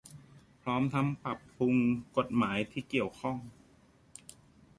[0.61, 1.75] พร้อมทั้งปรับปรุง
[2.17, 3.37] กฎหมายที่เกี่ยวข้อง